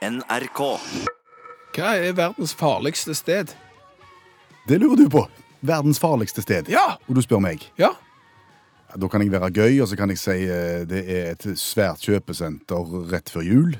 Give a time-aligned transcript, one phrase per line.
[0.00, 0.60] NRK.
[1.76, 3.52] Hva er verdens farligste sted?
[4.68, 5.26] Det lurer du på.
[5.60, 6.70] Verdens farligste sted.
[6.72, 6.94] Ja!
[7.08, 7.66] Og du spør meg.
[7.78, 7.92] Ja.
[8.90, 11.46] Ja, Da kan jeg være gøy, og så kan jeg si eh, det er et
[11.60, 13.76] svært kjøpesenter rett før jul.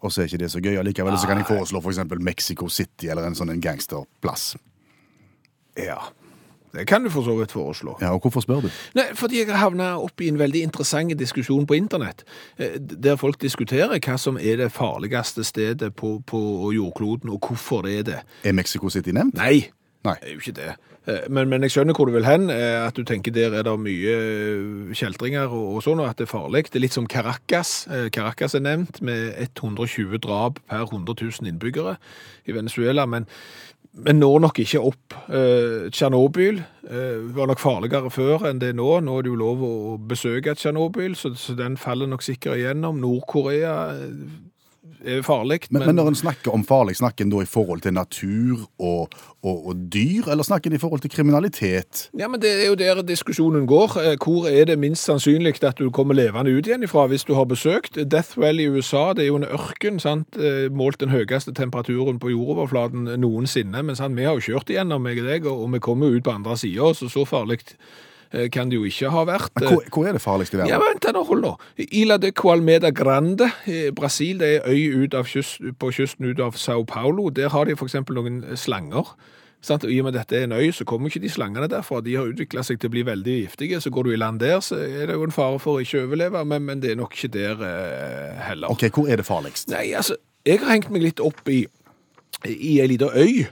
[0.00, 1.18] Og så er ikke det så gøy allikevel.
[1.20, 2.00] Så kan jeg foreslå f.eks.
[2.24, 4.54] Mexico City eller en sånn en gangsterplass.
[5.76, 6.00] Ja.
[6.72, 7.96] Det kan du for så vidt foreslå.
[8.00, 8.68] Ja, og hvorfor spør du?
[8.94, 12.22] Nei, fordi jeg har havna opp i en veldig interessant diskusjon på internett,
[12.58, 16.40] eh, der folk diskuterer hva som er det farligste stedet på, på
[16.76, 18.20] jordkloden, og hvorfor det er det.
[18.44, 19.34] Er Mexico City nevnt?
[19.34, 19.66] Nei,
[20.06, 20.14] Nei.
[20.22, 20.68] det er jo ikke det.
[21.08, 23.64] Eh, Men, men jeg skjønner hvor du vil hen, eh, at du tenker der er
[23.66, 24.14] det mye
[24.94, 26.66] kjeltringer og, og sånn, og at det er farlig.
[26.70, 27.86] Det er litt som Caracas.
[28.14, 31.96] Caracas er nevnt, med 120 drap per 100 000 innbyggere
[32.46, 33.26] i Venezuela, men,
[33.92, 35.14] men når nok ikke opp.
[35.34, 38.88] Eh, Tsjernobyl eh, var nok farligere før enn det er nå.
[39.02, 39.72] Nå er det jo lov å
[40.10, 43.00] besøke Tsjernobyl, så, så den faller nok sikkert igjennom.
[43.02, 44.14] Nord-Korea eh,
[45.24, 45.66] farlig.
[45.70, 49.14] Men, men når en snakker om farlig, snakker en da i forhold til natur og,
[49.42, 52.08] og, og dyr, eller snakker en i forhold til kriminalitet?
[52.18, 53.96] Ja, men Det er jo der diskusjonen går.
[54.00, 57.34] Eh, Hvor er det minst sannsynlig at du kommer levende ut igjen ifra hvis du
[57.34, 57.98] har besøkt?
[58.10, 60.00] Death Valley i USA det er jo en ørken.
[60.00, 60.36] sant?
[60.36, 63.82] Eh, Målt den høyeste temperaturen på jordoverflaten noensinne.
[63.82, 64.16] Men sant?
[64.16, 66.56] vi har jo kjørt igjennom, jeg og deg, og vi kommer jo ut på andre
[66.56, 67.60] sida, så så farlig
[68.54, 69.50] kan det jo ikke ha vært.
[69.58, 71.00] Men hvor, hvor er det farligst i Ja, verden?
[71.02, 71.50] vent nå, hold nå.
[72.02, 76.40] Ila de Qualmeda Grande i Brasil, det er øy ut av kyst, på kysten ut
[76.40, 77.28] av Sao Paulo.
[77.34, 79.10] Der har de eksempel noen slanger.
[79.60, 79.82] Sant?
[79.84, 81.98] I og med at dette er en øy, så kommer ikke de slangene derfra.
[82.00, 83.80] De har utviklet seg til å bli veldig giftige.
[83.84, 86.06] Så går du i land der, så er det jo en fare for å ikke
[86.06, 88.72] overleve, men, men det er nok ikke der eh, heller.
[88.72, 89.68] Ok, hvor er det farligst?
[89.74, 90.16] Nei, altså,
[90.48, 91.64] jeg har hengt meg litt opp i,
[92.48, 93.50] i ei lita øy, eh,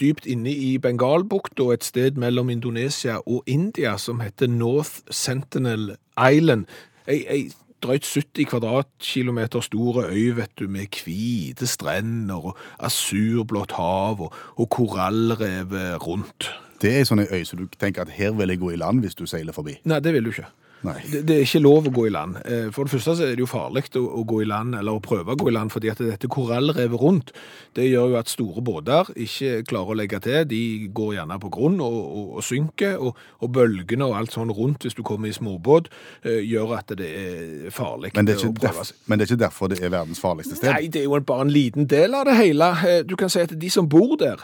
[0.00, 6.66] dypt inne i Bengalbukta, et sted mellom Indonesia og India, som heter North Sentinel Island.
[7.06, 7.50] Ei, ei
[7.82, 14.70] drøyt 70 kvadratkilometer store øy, vet du, med hvite strender og asurblått hav og, og
[14.70, 15.74] korallrev
[16.06, 16.50] rundt.
[16.82, 19.02] Det er sånn en øy så du tenker at her vil jeg gå i land
[19.04, 19.78] hvis du seiler forbi.
[19.86, 20.48] Nei, det vil du ikke.
[20.82, 20.96] Nei.
[21.12, 22.36] Det, det er ikke lov å gå i land.
[22.42, 24.96] Eh, For det første så er det jo farlig å, å gå i land, eller
[24.98, 27.30] å prøve å gå i land, fordi at dette korallrevet rundt,
[27.78, 30.40] det gjør jo at store båter ikke klarer å legge til.
[30.50, 30.62] De
[30.94, 34.82] går gjerne på grunn og, og, og synker, og, og bølgene og alt sånn rundt,
[34.88, 35.92] hvis du kommer i småbåt,
[36.26, 38.98] eh, gjør at det er farlig Men det, er å prøve seg.
[39.06, 40.72] men det er ikke derfor det er verdens farligste sted?
[40.74, 42.72] Nei, det er jo bare en liten del av det hele.
[42.88, 44.42] Eh, Du kan si at de som bor der,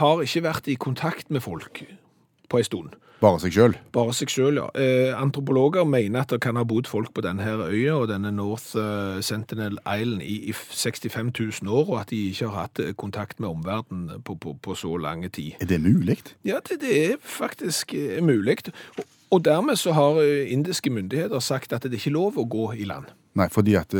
[0.00, 1.84] har ikke vært i kontakt med folk
[2.56, 2.96] på en stund.
[3.16, 3.74] Bare seg sjøl?
[3.96, 4.66] Bare seg sjøl, ja.
[4.76, 8.32] Eh, antropologer mener at det kan ha bodd folk på denne her øya og denne
[8.34, 12.82] North eh, Sentinel Island i, i 65 000 år, og at de ikke har hatt
[12.84, 15.56] eh, kontakt med omverdenen på, på, på så lange tid.
[15.64, 16.18] Er det mulig?
[16.44, 18.58] Ja, det, det er faktisk eh, mulig.
[18.98, 22.68] Og, og dermed så har indiske myndigheter sagt at det er ikke lov å gå
[22.76, 23.08] i land.
[23.36, 23.96] Nei, fordi at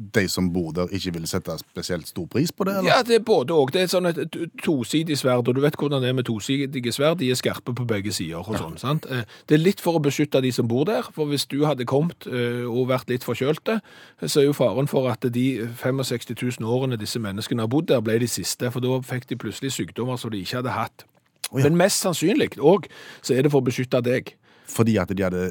[0.00, 2.76] de som bor der, ikke vil sette spesielt stor pris på det?
[2.78, 2.88] eller?
[2.88, 3.72] Ja, det er både og.
[3.74, 7.18] Det er sånn et tosidig sverd, og du vet hvordan det er med tosidige sverd.
[7.20, 9.06] De er skarpe på begge sider og sånn, sant?
[9.12, 11.84] Eh, Det er litt for å beskytte de som bor der, for hvis du hadde
[11.84, 13.80] kommet eh, og vært litt forkjølte,
[14.24, 15.46] så er jo faren for at de
[15.76, 19.36] 65 000 årene disse menneskene har bodd der, ble de siste, for da fikk de
[19.36, 21.04] plutselig sykdommer som de ikke hadde hatt.
[21.52, 21.64] ja.
[21.64, 22.86] Men mest sannsynlig òg,
[23.22, 24.34] så er det for å beskytte deg.
[24.70, 25.50] Fordi at de hadde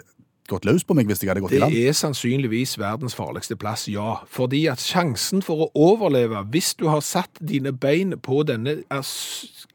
[0.51, 1.75] gått løs på meg hvis jeg hadde gått i land?
[1.75, 4.19] Det er sannsynligvis verdens farligste plass, ja.
[4.29, 8.79] Fordi at sjansen for å overleve hvis du har satt dine bein på denne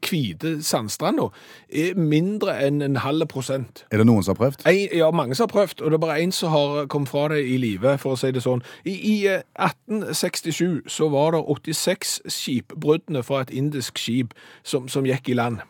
[0.05, 1.29] hvite sandstranda,
[1.69, 3.85] er mindre enn en halv prosent.
[3.91, 4.65] Er det noen som har prøvd?
[4.69, 7.27] En, ja, mange som har prøvd, og det er bare én som har kommet fra
[7.33, 8.63] det i live, for å si det sånn.
[8.85, 15.07] I, i eh, 1867 så var det 86 skipbruddene fra et indisk skip som, som
[15.07, 15.63] gikk i land.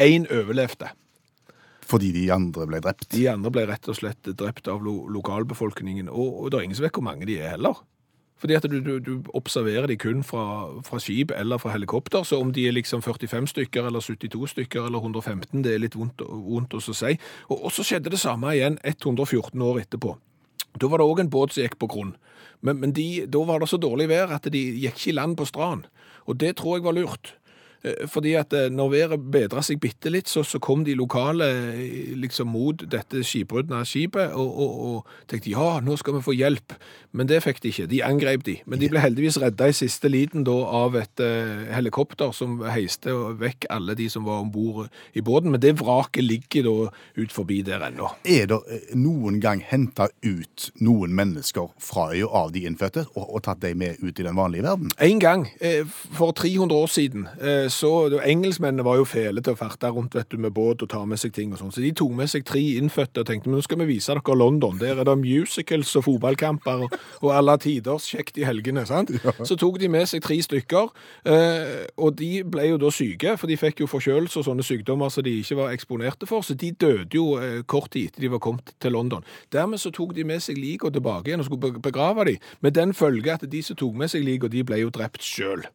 [0.00, 0.92] Én overlevde.
[1.90, 3.08] Fordi de andre ble drept?
[3.14, 6.78] De andre ble rett og slett drept av lo lokalbefolkningen, og, og det er ingen
[6.78, 7.80] som vet hvor mange de er heller.
[8.40, 10.44] Fordi at du, du, du observerer de kun fra,
[10.86, 14.86] fra skip eller fra helikopter, så om de er liksom 45 stykker eller 72 stykker
[14.88, 17.12] eller 115, det er litt vondt, vondt å si.
[17.50, 20.14] Og, og så skjedde det samme igjen 114 år etterpå.
[20.80, 22.14] Da var det òg en båt som gikk på grunn.
[22.64, 25.36] Men, men de, da var det så dårlig vær at de gikk ikke i land
[25.36, 25.90] på strand.
[26.24, 27.34] Og det tror jeg var lurt.
[27.82, 31.48] Eh, Fordi at eh, når været bedra seg bitte litt, så, så kom de lokale
[31.72, 36.24] eh, liksom mot dette skipbruddet av skipet og, og, og tenkte ja, nå skal vi
[36.26, 36.76] få hjelp.
[37.16, 37.88] Men det fikk de ikke.
[37.90, 38.56] De angrep de.
[38.70, 43.10] Men de ble heldigvis redda i siste liten da av et uh, helikopter som heiste
[43.40, 44.86] vekk alle de som var om bord
[45.18, 45.50] i båten.
[45.50, 46.74] Men det vraket ligger da
[47.18, 48.12] ut forbi der ennå.
[48.22, 48.60] Er det
[48.94, 53.82] noen gang henta ut noen mennesker fra øya av de innfødte, og, og tatt dem
[53.82, 54.94] med ut i den vanlige verden?
[55.02, 55.82] En gang, eh,
[56.14, 60.30] for 300 år siden, eh, så Engelskmennene var jo fæle til å ferte rundt vet
[60.30, 62.44] du, med båt og ta med seg ting og sånn, så de tok med seg
[62.46, 64.78] tre innfødte og tenkte men nå skal vi vise dere London.
[64.78, 68.84] Der er det musicals og fotballkamper og, og alle tiders kjekt i helgene.
[68.86, 69.10] sant?
[69.48, 70.92] Så tok de med seg tre stykker,
[71.24, 75.10] eh, og de ble jo da syke, for de fikk jo forkjølelse og sånne sykdommer
[75.12, 78.32] som de ikke var eksponerte for, så de døde jo eh, kort tid etter de
[78.32, 79.26] var kommet til London.
[79.52, 82.94] Dermed så tok de med seg likene tilbake igjen og skulle begrave dem, med den
[82.94, 85.66] følge at de som tok med seg likene, de ble jo drept sjøl.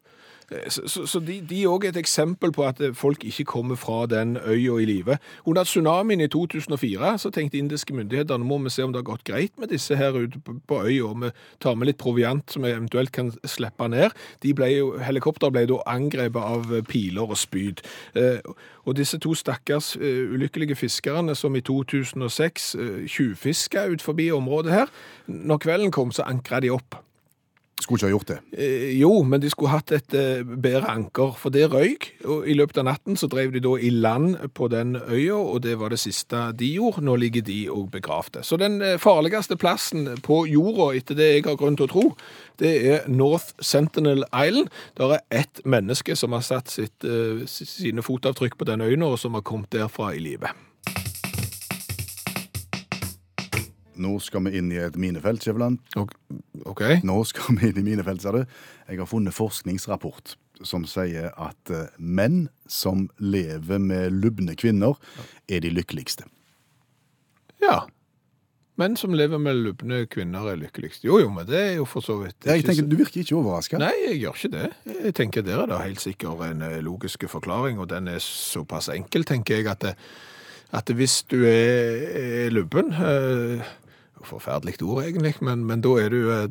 [0.68, 4.36] Så, så, de, de er et eksempel på at eh, folk ikke kommer fra den
[4.36, 5.16] øya i live.
[5.44, 9.08] Under tsunamien i 2004 så tenkte indiske myndigheter nå må vi se om det har
[9.10, 12.62] gått greit med disse her ute på, øya, og vi tar med litt proviant som
[12.62, 14.14] vi eventuelt kan slippe ned.
[14.42, 17.82] De ble jo, helikopter ble da angrepet av eh, piler og spyd.
[18.14, 18.38] Eh,
[18.86, 24.72] og disse to stakkars eh, ulykkelige fiskerne som i 2006 uh, tjuvfiska ut forbi området
[24.72, 24.94] her,
[25.26, 27.00] når kvelden kom så ankra de opp.
[27.86, 28.36] Skulle ikke ha gjort det.
[28.58, 32.08] Eh, jo, men de skulle hatt et eh, bedre anker, for det røyk.
[32.26, 35.62] Og i løpet av natten så drev de da i land på den øya, og
[35.62, 37.04] det var det siste de gjorde.
[37.06, 38.42] Nå ligger de og begravde.
[38.42, 42.06] Så den eh, farligste plassen på jorda, etter det jeg har grunn til å tro,
[42.58, 44.74] det er North Sentinel Island.
[44.98, 47.06] Der er ett menneske som har satt sitt,
[47.46, 50.50] sine fotavtrykk på den øya, og som har kommet derfra i live.
[53.98, 55.78] Nå skal vi inn i et minefelt, Skjæveland.
[56.66, 56.82] OK?
[57.06, 58.42] Nå skal vi inn i minefelt, sa du.
[58.88, 64.96] Jeg har funnet forskningsrapport som sier at eh, menn som lever med lubne kvinner,
[65.52, 66.24] er de lykkeligste.
[67.60, 67.82] Ja.
[68.76, 71.04] Menn som lever med lubne kvinner er lykkeligst.
[71.06, 73.20] Jo, jo, men det er jo for så vidt Jeg ikke så- tenker, Du virker
[73.22, 73.78] ikke overraska.
[73.80, 74.72] Nei, jeg gjør ikke det.
[75.04, 78.88] Jeg tenker Der er det helt sikkert en eh, logisk forklaring, og den er såpass
[78.92, 79.94] enkel, tenker jeg, at, det,
[80.72, 83.64] at hvis du er, er lubben eh,
[84.26, 86.48] Forferdelig ord, egentlig, men, men da er du eh,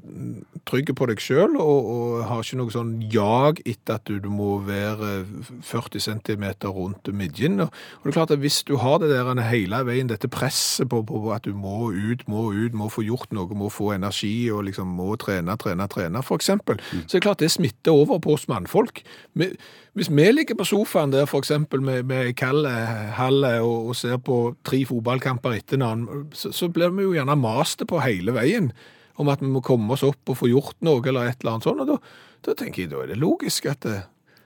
[0.67, 4.29] trygg på deg sjøl og, og har ikke noe sånn jag etter at du, du
[4.31, 5.25] må være
[5.65, 7.59] 40 cm rundt midjen.
[7.65, 7.69] Og,
[7.99, 11.03] og det er klart at hvis du har det der hele veien, dette presset på,
[11.05, 14.65] på at du må ut, må ut, må få gjort noe, må få energi og
[14.69, 18.37] liksom må trene, trene, trene, for eksempel, så er det klart det smitter over på
[18.37, 19.03] oss mannfolk.
[19.35, 19.51] Vi,
[19.95, 22.67] hvis vi ligger på sofaen der eksempel med, med kald
[23.15, 27.37] halle og, og ser på tre fotballkamper etter hverandre, så, så blir vi jo gjerne
[27.39, 28.73] maste på hele veien
[29.15, 31.69] om at vi må komme oss opp og få gjort noe eller et eller annet
[31.69, 31.95] sånt, og da,
[32.43, 34.01] da tenker jeg da er det logisk at det,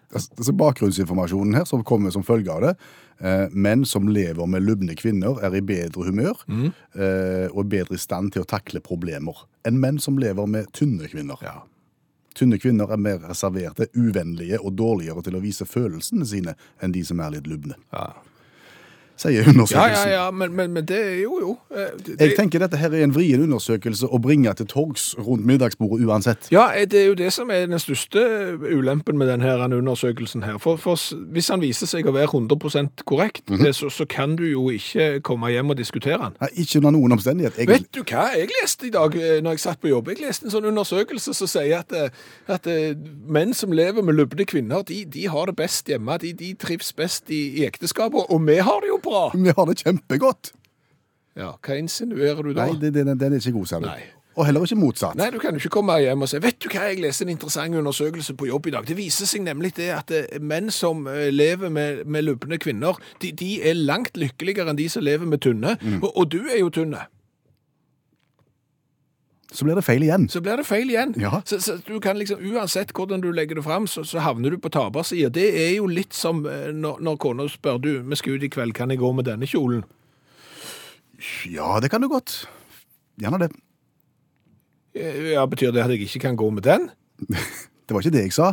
[0.10, 2.72] Altså, bakgrunnsinformasjonen her som kommer som følge av det.
[3.22, 8.02] Eh, menn som lever med lubne kvinner, er i bedre humør eh, og bedre i
[8.02, 11.38] stand til å takle problemer enn menn som lever med tynne kvinner.
[11.46, 11.60] ja.
[12.38, 17.04] Tynne kvinner er mer reserverte, uvennlige og dårligere til å vise følelsene sine enn de
[17.06, 18.12] som er litt lubne, Ja,
[19.20, 20.10] sier undersøkelsen.
[20.10, 21.58] ja, ja men, men, men det er jo jo.
[21.76, 25.46] eh, Det, Jeg tenker dette her er en vrien undersøkelse å bringe til torgs rundt
[25.46, 26.50] middagsbordet uansett.
[26.52, 28.24] Ja, eh, det er jo det som er den største
[28.60, 30.58] ulempen med denne undersøkelsen her.
[30.58, 31.00] For, for
[31.34, 33.72] hvis han viser seg å være 100% korrekt, -hmm.
[33.74, 36.34] så, så kan du jo ikke komme hjem og diskutere han.
[36.42, 37.58] Nei, ikke under noen omstendighet.
[37.58, 40.08] Jeg, Vet du hva jeg leste i dag når jeg satt på jobb?
[40.08, 42.12] Jeg leste en sånn undersøkelse som sier at,
[42.48, 42.68] at
[43.28, 46.18] menn som lever med lubne kvinner, de, de har det best hjemme.
[46.18, 49.26] De, de trives best i, i ekteskapet, og vi har det jo bra.
[49.34, 50.54] vi har det kjempegodt.
[51.40, 52.70] Ja, Hva insinuerer du da?
[52.70, 53.90] Nei, det, den, den er ikke god, sa du.
[53.90, 54.02] Nei.
[54.40, 55.18] Og heller ikke motsatt.
[55.20, 57.32] Nei, du kan jo ikke komme hjem og si Vet du hva, jeg leste en
[57.34, 58.86] interessant undersøkelse på jobb i dag.
[58.88, 63.00] Det viser seg nemlig det at eh, menn som eh, lever med, med lubne kvinner,
[63.20, 65.76] de, de er langt lykkeligere enn de som lever med tynne.
[66.00, 67.04] Og, og du er jo tynne.
[69.52, 70.28] Så blir det feil igjen.
[70.30, 71.16] Så blir det feil igjen.
[71.18, 71.40] Ja.
[71.50, 74.60] Så, så du kan liksom, Uansett hvordan du legger det fram, så, så havner du
[74.62, 75.32] på tapersida.
[75.34, 78.52] Det er jo litt som eh, når, når kona spør du, vi skal ut i
[78.54, 79.82] kveld, kan jeg gå med denne kjolen?
[81.50, 82.44] Ja, det kan du godt.
[83.20, 83.50] Gjerne det.
[84.96, 86.90] Eh, Ja, Betyr det at jeg ikke kan gå med den?
[87.90, 88.52] Det var ikke det jeg sa.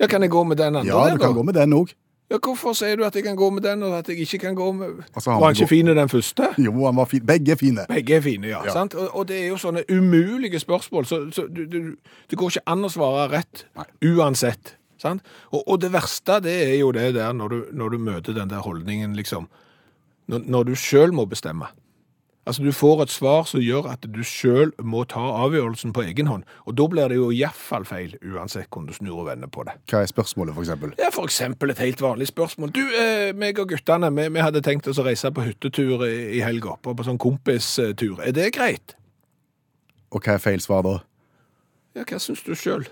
[0.00, 0.88] Ja, Kan jeg gå med den andre?
[0.90, 1.36] Ja, du kan da?
[1.38, 1.92] gå med den òg.
[2.32, 4.54] Ja, Hvorfor sier du at jeg kan gå med den, og at jeg ikke kan
[4.56, 6.48] gå med Altså, han Var han ikke fin den første?
[6.58, 7.26] Jo, han var fin.
[7.26, 7.84] Begge er fine.
[7.88, 8.62] Begge er fine, ja.
[8.64, 8.72] Ja.
[8.72, 8.94] Sant?
[8.94, 11.92] Og, og det er jo sånne umulige spørsmål, så, så du, du,
[12.30, 13.66] det går ikke an å svare rett
[14.00, 14.76] uansett.
[15.02, 15.26] Sant?
[15.50, 18.50] Og, og det verste, det er jo det der når du, når du møter den
[18.50, 19.48] der holdningen, liksom.
[20.32, 21.68] Når, når du sjøl må bestemme.
[22.42, 26.26] Altså, du får et svar som gjør at du sjøl må ta avgjørelsen på egen
[26.26, 26.42] hånd.
[26.66, 29.76] Og da blir det jo iallfall feil, uansett hvordan du snur og vender på det.
[29.90, 30.94] Hva er spørsmålet, eksempel?
[30.98, 32.72] Ja, eksempel et helt vanlig spørsmål.
[32.74, 36.16] Du, eh, meg og guttene, vi, vi hadde tenkt oss å reise på hyttetur i,
[36.38, 38.18] i helga, på, på sånn kompistur.
[38.26, 38.96] Er det greit?
[40.10, 40.98] Og hva er feil svar da?
[41.94, 42.88] Ja, hva syns du sjøl?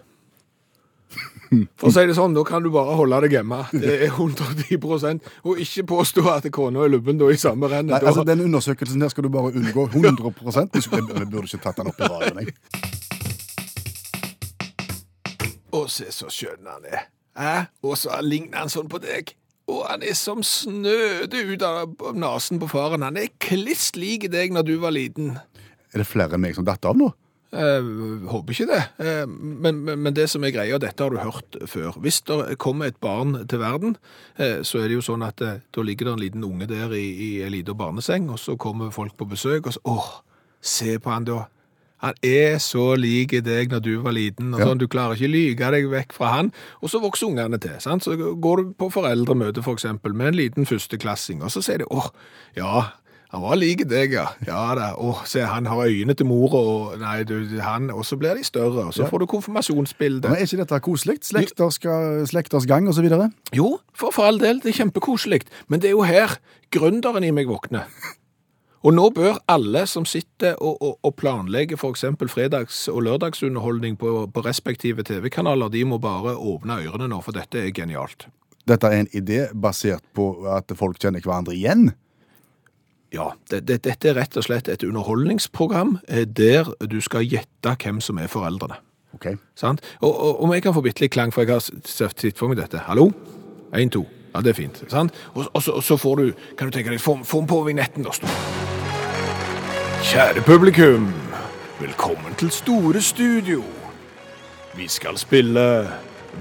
[1.50, 3.58] For å si det sånn, da kan du bare holde deg hjemme.
[3.74, 7.96] Det er 110 Og ikke påstå at kona er lubben da i samme rennet.
[7.96, 11.62] Nei, altså, Den undersøkelsen her skal du bare unngå 100 Vi skulle- Vi burde ikke
[11.62, 12.38] tatt den opp i radioen.
[12.44, 12.54] jeg.
[15.72, 17.08] Å, se så skjønn han er.
[17.40, 17.66] Hæ?
[17.86, 19.34] og så ligner han sånn på deg.
[19.70, 23.02] Og han er som snøde ut av nesen på faren.
[23.06, 25.36] Han er kliss lik deg når du var liten.
[25.94, 27.12] Er det flere enn meg som datt av nå?
[27.52, 27.82] Eh,
[28.30, 28.82] håper ikke det.
[29.02, 31.96] Eh, men, men, men det som er greia, dette har du hørt før.
[31.98, 33.96] Hvis det kommer et barn til verden,
[34.38, 37.06] eh, så er det jo sånn at da ligger det en liten unge der i,
[37.10, 40.12] i en liten barneseng, og så kommer folk på besøk, og så åh,
[40.62, 41.46] se på han da.
[42.00, 44.70] Han er så lik deg når du var liten, og Ja.
[44.70, 46.52] sånn, du klarer ikke lyge deg vekk fra han.
[46.80, 48.06] Og så vokser ungene til, sant?
[48.06, 51.90] Så går du på foreldremøte for eksempel, med en liten førsteklassing, og så sier de,
[51.92, 52.08] åh,
[52.56, 52.86] ja,
[53.30, 54.24] han var lik deg, ja.
[54.46, 58.18] Ja da, Å, se, han har øynene til mor, og nei, du, han, og så
[58.18, 59.08] blir de større, og så Ja.
[59.10, 60.28] får du konfirmasjonsbilde.
[60.28, 61.18] Men er ikke dette koselig?
[61.22, 63.30] Slekter skal, slekters gang videre?
[63.54, 66.38] Jo, for, for all del, det er kjempekoselig, men det er jo her
[66.74, 67.86] gründeren i meg våkner.
[68.82, 74.26] Og nå bør alle som sitter og, og, og planlegger eksempel fredags- og lørdagsunderholdning på,
[74.32, 78.26] på respektive TV-kanaler, de må bare åpne ørene nå, for dette er genialt.
[78.66, 81.90] Dette er en idé basert på at folk kjenner hverandre igjen.
[83.12, 87.74] Ja, det, det, dette er rett og slett et underholdningsprogram eh, der du skal gjette
[87.82, 88.78] hvem som er foreldrene.
[89.14, 89.32] Ok.
[89.58, 89.82] Sant?
[89.98, 92.60] Og, og om jeg kan få bitte litt klang, for jeg har sett for meg
[92.60, 92.84] dette.
[92.86, 93.10] Hallo?
[93.74, 94.04] En, to.
[94.30, 94.78] Ja, det er fint.
[94.88, 95.16] Sant?
[95.34, 98.06] Og, og, så, og så får du, kan du tenke deg, få, få på vignetten
[98.06, 98.30] da, Stor.
[100.06, 101.10] Kjære publikum,
[101.80, 103.64] velkommen til Store Studio.
[104.78, 105.66] Vi skal spille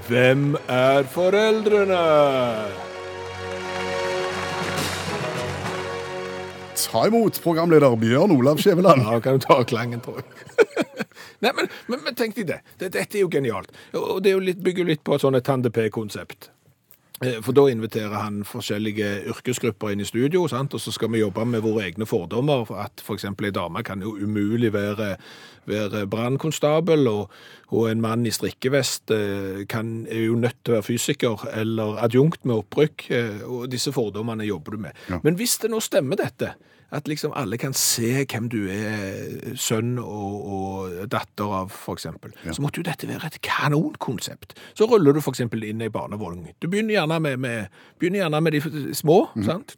[0.08, 2.89] Hvem er foreldrene?
[6.88, 9.04] Ta imot programleder Bjørn Olav Skjæveland.
[9.04, 10.86] Ja, kan du ta klangen, tror jeg.
[11.44, 12.62] Nei, men, men, men tenk deg det.
[12.80, 12.94] det.
[12.96, 13.72] Dette er jo genialt.
[13.96, 16.50] Og det jo litt, bygger jo litt på et sånt Tande P-konsept.
[17.24, 20.74] Eh, For da inviterer han forskjellige yrkesgrupper inn i studio, sant?
[20.76, 22.66] og så skal vi jobbe med våre egne fordommer.
[22.68, 23.28] For at f.eks.
[23.32, 25.16] ei dame kan jo umulig være,
[25.68, 27.34] være brannkonstabel, og,
[27.70, 32.00] og en mann i strikkevest eh, kan, er jo nødt til å være fysiker eller
[32.02, 33.06] adjunkt med opprykk.
[33.14, 34.98] eh, Og disse fordommene jobber du med.
[35.10, 35.20] Ja.
[35.24, 36.56] Men hvis det nå stemmer dette,
[36.92, 42.34] at liksom alle kan se hvem du er, sønn og, og datter av, for eksempel,
[42.50, 44.56] så måtte jo dette være et kanonkonsept.
[44.74, 46.48] Så ruller du eksempel inn i barnevogn.
[46.58, 47.70] Du begynner gjerne med, med,
[48.02, 48.64] begynner gjerne med de
[48.98, 49.76] små, sant?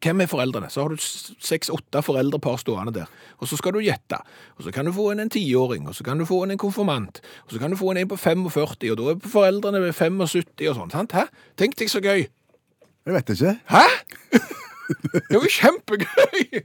[0.00, 0.70] Hvem er foreldrene?
[0.72, 3.10] Så har du seks-åtte foreldrepar stående der.
[3.38, 4.18] Og så skal du gjette.
[4.56, 6.62] Og så kan du få inn en tiåring, og så kan du få inn en
[6.62, 9.92] konfirmant, og så kan du få inn en på 45, og da er foreldrene ved
[9.92, 10.94] 75 og sånn.
[10.94, 11.12] sant?
[11.12, 11.26] Hæ?
[11.60, 12.26] Tenk deg så gøy.
[13.02, 13.56] Jeg vet ikke.
[13.70, 13.86] Hæ?
[14.92, 16.62] Det er jo kjempegøy!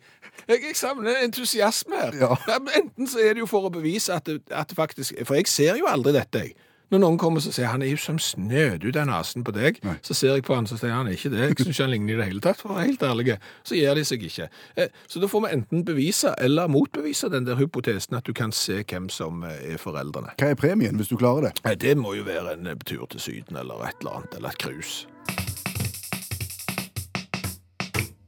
[0.48, 2.16] Jeg, jeg savner entusiasme her.
[2.20, 2.58] Ja.
[2.80, 5.48] Enten så er det jo for å bevise at det, at det faktisk For jeg
[5.52, 6.56] ser jo aldri dette, jeg.
[6.88, 9.98] Når noen kommer og sier han er jo som snødut av nesen på deg, Nei.
[10.08, 11.42] så ser jeg på han så sier han er ikke det.
[11.50, 13.36] Jeg syns ikke han ligner i det hele tatt, for å være helt ærlig.
[13.68, 14.48] Så gir de seg ikke.
[14.80, 18.56] Eh, Så da får vi enten bevise eller motbevise den der hypotesen at du kan
[18.56, 20.32] se hvem som eh, er foreldrene.
[20.40, 21.76] Hva er premien hvis du klarer det?
[21.84, 24.64] Det må jo være en eh, tur til Syden eller et eller annet, eller et
[24.64, 25.08] cruise.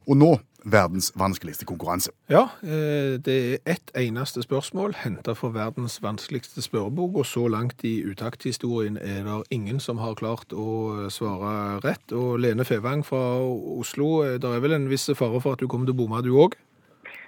[0.10, 0.34] Og nå
[0.66, 2.12] verdens vanskeligste konkurranse.
[2.30, 7.84] Ja, eh, det er ett eneste spørsmål hentet fra verdens vanskeligste spørrebok, og så langt
[7.84, 12.12] i utakthistorien er det ingen som har klart å svare rett.
[12.12, 13.40] Og Lene Fevang fra
[13.80, 16.24] Oslo, eh, det er vel en viss fare for at du kommer til å bomme,
[16.24, 16.56] du òg?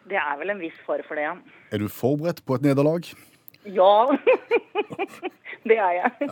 [0.10, 1.36] Det er vel en viss fare for det, ja.
[1.72, 3.06] Er du forberedt på et nederlag?
[3.66, 4.18] Ja,
[5.64, 6.30] det er jeg.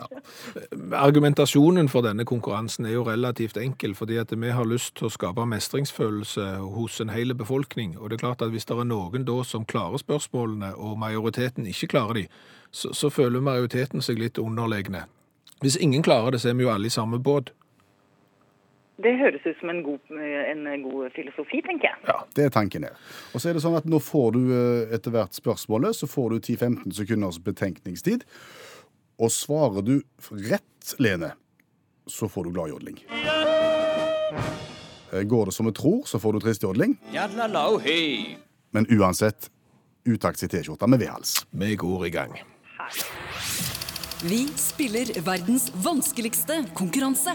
[0.96, 5.12] Argumentasjonen for denne konkurransen er jo relativt enkel, fordi at vi har lyst til å
[5.14, 7.96] skape mestringsfølelse hos en hel befolkning.
[7.98, 11.68] Og det er klart at hvis det er noen da som klarer spørsmålene, og majoriteten
[11.70, 12.26] ikke klarer de,
[12.70, 15.06] så, så føler majoriteten seg litt underlegne.
[15.60, 17.52] Hvis ingen klarer det, så er vi jo alle i samme båt.
[19.00, 20.12] Det høres ut som en god,
[20.52, 22.00] en god filosofi, tenker jeg.
[22.08, 22.96] Ja, det er tanken her.
[23.32, 26.34] Og så er det sånn at nå får du eh, etter hvert spørsmålet, så får
[26.34, 28.26] du 10-15 sekunders betenkningstid.
[29.20, 29.96] Og svarer du
[30.48, 31.32] rett, Lene,
[32.08, 33.00] så får du gladjodling.
[35.12, 36.96] Eh, Går det som vi tror, så får du tristjodling.
[37.12, 38.36] Jadlalau-hei.
[38.72, 39.50] Men uansett,
[40.08, 41.34] utakts i T-skjorta med V-hals.
[41.50, 42.36] Vi går i gang.
[44.24, 47.34] Vi spiller verdens vanskeligste konkurranse.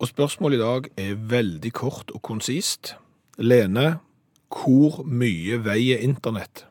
[0.00, 2.94] Og spørsmålet i dag er veldig kort og konsist.
[3.36, 3.98] Lene,
[4.48, 6.64] hvor mye veier internett?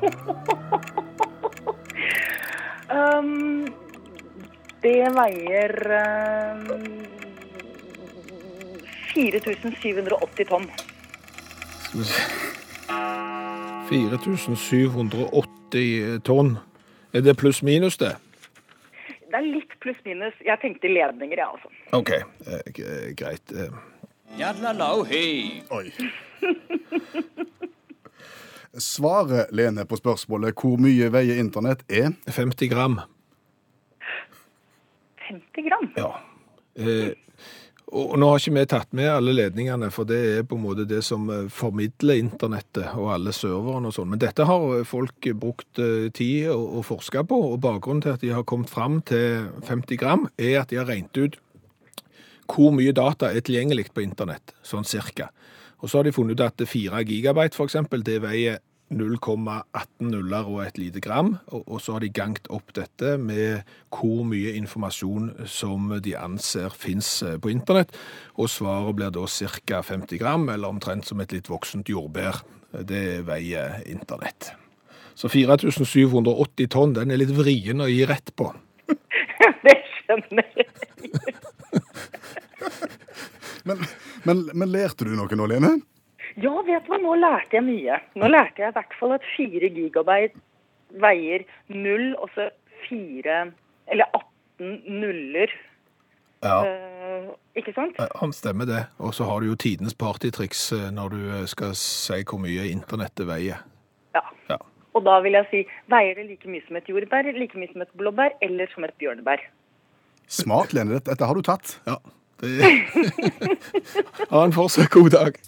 [2.96, 3.66] Um,
[4.82, 5.72] det veier
[6.56, 7.06] um,
[9.12, 10.66] 4780 tonn.
[13.88, 16.58] 4780 tonn.
[17.12, 18.16] Er det pluss minus det?
[19.26, 20.34] Det er litt pluss-minus.
[20.46, 21.68] Jeg tenkte ledninger, jeg, altså.
[21.98, 22.10] OK,
[22.46, 22.60] eh,
[23.18, 23.52] greit.
[23.52, 23.72] Eh.
[25.74, 25.86] Oi.
[28.82, 32.98] Svaret, Lene, på spørsmålet hvor mye veier internett er 50 gram.
[35.28, 35.88] 50 gram?
[35.96, 36.10] Ja.
[36.76, 37.14] Eh,
[37.86, 40.86] og nå har ikke vi tatt med alle ledningene, for det er på en måte
[40.90, 44.10] det som eh, formidler internettet og alle serverne og sånn.
[44.12, 48.24] Men dette har folk brukt eh, tid å, å forske på, og bakgrunnen til at
[48.24, 51.40] de har kommet fram til 50 gram, er at de har regnet ut
[52.46, 55.32] hvor mye data er tilgjengelig på internett, sånn cirka.
[55.82, 58.58] Og så har de funnet ut at 4 gigabyte, for eksempel, det veier
[58.94, 63.66] 0,18 nuller og et lite gram, og, og så har de gangt opp dette med
[63.90, 67.90] hvor mye informasjon som de anser finnes eh, på internett,
[68.38, 69.82] og svaret blir da ca.
[69.82, 72.44] 50 gram, eller omtrent som et litt voksent jordbær.
[72.86, 74.52] Det veier internett.
[75.16, 78.52] Så 4780 tonn, den er litt vrien å gi rett på.
[79.66, 80.66] Det skjønner jeg.
[83.66, 83.80] Men,
[84.26, 85.76] men, men lærte du noe nå, Lene?
[86.42, 88.00] Ja, vet du hva, nå lærte jeg mye.
[88.18, 90.42] Nå lærte jeg i hvert fall at 4 gigabyte
[91.02, 92.50] veier null, og så
[92.88, 93.38] 4
[93.92, 94.18] Eller
[94.58, 95.54] 18 nuller.
[96.44, 96.58] Ja,
[97.06, 97.96] Uh, ikke sant?
[98.20, 98.82] han stemmer det.
[98.98, 102.66] Og så har du jo tidenes partytriks eh, når du eh, skal si hvor mye
[102.68, 103.62] internettet veier.
[104.14, 104.22] Ja.
[104.50, 104.58] Ja.
[104.96, 107.84] Og da vil jeg si, veier det like mye som et jordbær, like mye som
[107.86, 109.44] et blåbær, eller som et bjørnebær?
[110.28, 110.98] Smart, Lene.
[110.98, 111.78] Dette, har du tatt.
[111.88, 111.96] Ja,
[114.30, 115.38] Ha en fortsatt god dag.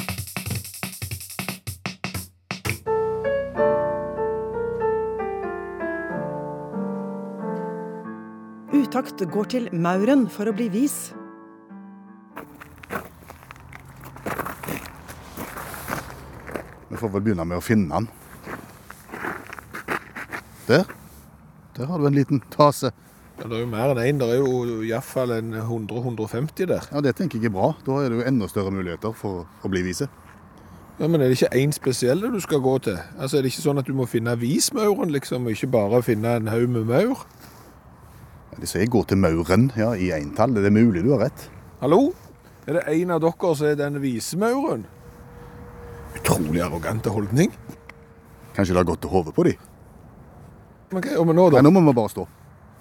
[8.73, 10.97] Utakt går til Mauren for å bli vis.
[16.89, 18.09] Vi får vel begynne med å finne den.
[20.69, 20.89] Der.
[21.77, 22.95] Der har du en liten tase.
[23.39, 24.19] Ja, det er jo mer enn én.
[24.19, 26.89] Det er jo iallfall en 100-150 der.
[26.91, 27.69] Ja, Det tenker jeg er bra.
[27.87, 30.09] Da er det jo enda større muligheter for å bli vise.
[30.99, 32.99] Ja, Men er det ikke én spesiell du skal gå til?
[33.19, 36.37] Altså, Er det ikke sånn at du må finne vismauren, liksom, og ikke bare finne
[36.37, 37.27] en haug med maur?
[38.59, 40.55] De sier gå til Mauren ja, i entall.
[40.55, 41.49] Det er mulig du har rett.
[41.81, 42.13] Hallo?
[42.67, 44.83] Er det en av dere som er den vismauren?
[46.19, 47.53] Utrolig arrogante holdning.
[48.57, 49.55] Kanskje det har gått til hodet på de.
[50.91, 51.61] Men hva nå, da?
[51.61, 52.27] Ja, nå må vi bare stå.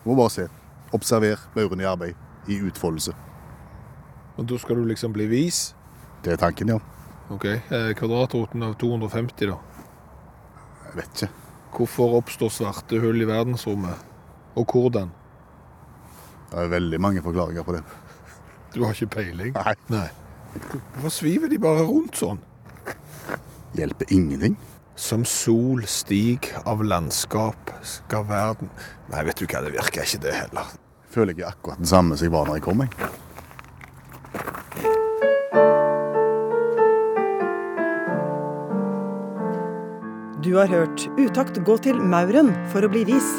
[0.07, 0.47] Må bare se.
[0.95, 2.15] Observer maurene i arbeid.
[2.47, 3.11] I utfoldelse.
[4.37, 5.73] Og da skal du liksom bli vis?
[6.23, 6.77] Det er tanken, ja.
[7.33, 7.45] OK.
[7.45, 9.57] Eh, kvadratroten av 250, da.
[10.87, 11.31] Jeg vet ikke.
[11.77, 14.05] Hvorfor oppstår svarte hull i verdensrommet?
[14.57, 15.11] Og hvordan?
[16.47, 17.83] Det er veldig mange forklaringer på det.
[18.73, 19.51] Du har ikke peiling?
[19.57, 19.75] Nei.
[19.91, 20.07] Nei.
[20.55, 22.39] Hvorfor sviver de bare rundt sånn?
[23.75, 24.55] Hjelper ingenting.
[24.97, 28.71] Som sol stig av landskap skal verden
[29.11, 30.73] Nei, vet du hva, det virker ikke det heller.
[31.13, 32.81] Føler jeg akkurat den samme som jeg var når jeg kom.
[32.81, 32.89] Jeg.
[40.43, 43.29] Du har hørt Utakt gå til Mauren for å bli vis.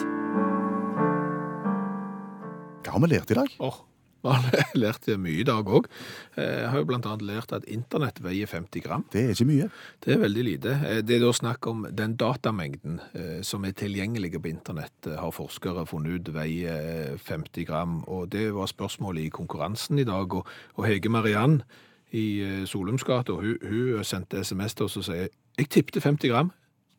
[2.87, 3.51] Hva har vi lært i dag?
[3.51, 4.47] Vi har
[4.83, 5.87] lært mye i dag òg.
[6.37, 9.05] Jeg har jo annet lært at internett veier 50 gram.
[9.13, 9.69] Det er ikke mye.
[10.05, 10.75] Det er veldig lite.
[10.89, 15.19] Eh, Det er da snakk om den datamengden eh, som er tilgjengelig på internett, eh,
[15.19, 18.01] har forskere funnet ut veier eh, 50 gram.
[18.07, 20.35] Og det var spørsmålet i konkurransen i dag.
[20.35, 21.63] Og, og Hege Mariann
[22.13, 25.29] i eh, Solumsgata, hun, hun sendte SMS til oss og sier
[25.59, 26.53] jeg tippte 50 gram.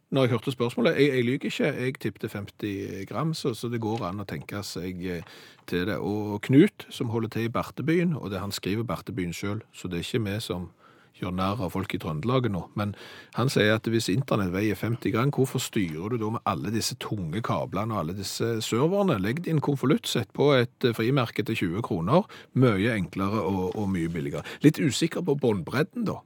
[0.10, 3.82] Når jeg hørte spørsmålet, jeg, jeg lyver ikke, jeg tippte 50 gram, så, så det
[3.82, 5.36] går an å tenke seg eh,
[5.70, 6.00] til det.
[6.02, 10.00] Og Knut, som holder til i Bertebyen, og det han skriver Bertebyen sjøl, så det
[10.00, 10.72] er ikke vi som
[11.20, 12.96] gjør narr av folk i Trøndelag nå, men
[13.36, 16.98] han sier at hvis internett veier 50 gram, hvorfor styrer du da med alle disse
[17.04, 19.20] tunge kablene og alle disse serverne?
[19.22, 22.26] Legg din konvolutt, sett på et eh, frimerke til 20 kroner,
[22.58, 24.46] mye enklere og, og mye billigere.
[24.66, 26.22] Litt usikker på båndbredden, da.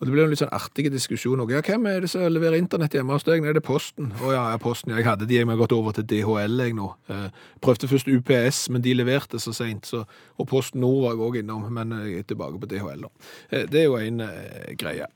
[0.00, 1.42] Og det ble en litt sånn artig diskusjon.
[1.44, 3.42] Og ja, hvem er det som leverer internett hjemme hos deg?
[3.44, 4.08] Nei, det Posten.
[4.24, 4.94] Å ja, Posten.
[4.96, 6.88] Jeg hadde de, jeg har gått over til DHL jeg nå.
[7.12, 7.26] Eh,
[7.60, 9.90] prøvde først UPS, men de leverte så sent.
[9.92, 10.06] Så,
[10.40, 13.12] og Posten Nord var jeg òg innom, men jeg er tilbake på DHL nå.
[13.50, 15.10] Eh, det er jo en eh, greie.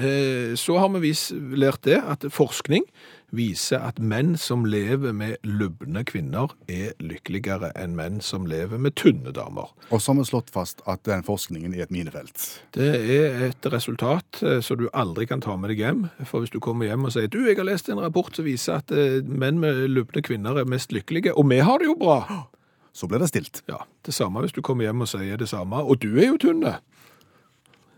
[0.00, 1.12] Eh, så har vi
[1.56, 2.84] lært det at forskning
[3.32, 8.96] viser at menn som lever med lubne kvinner, er lykkeligere enn menn som lever med
[9.00, 9.72] tynne damer.
[9.90, 12.46] Og så har vi slått fast at den forskningen er et minefelt.
[12.76, 16.06] Det er et resultat eh, som du aldri kan ta med deg hjem.
[16.28, 18.80] For hvis du kommer hjem og sier du, jeg har lest en rapport som viser
[18.80, 22.20] at eh, menn med lubne kvinner er mest lykkelige, og vi har det jo bra.
[22.92, 23.62] Så blir det stilt.
[23.70, 26.40] Ja, Det samme hvis du kommer hjem og sier det samme, og du er jo
[26.40, 26.76] tynne.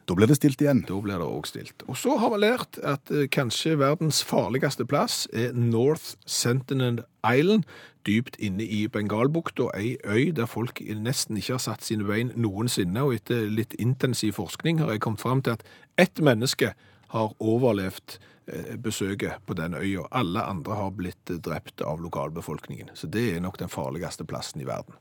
[0.04, 0.82] Da blir det stilt igjen.
[0.84, 1.84] Da blir det òg stilt.
[1.88, 7.64] Og så har vi lært at eh, kanskje verdens farligste plass er North Sentinel Island,
[8.04, 13.00] dypt inne i Bengalbukta, ei øy der folk nesten ikke har satt sine bein noensinne.
[13.00, 15.64] Og etter litt intensiv forskning har jeg kommet fram til at
[15.96, 16.74] ett menneske
[17.14, 18.18] har overlevd
[18.52, 20.04] eh, besøket på den øya.
[20.12, 22.92] Alle andre har blitt drept av lokalbefolkningen.
[22.92, 25.00] Så det er nok den farligste plassen i verden.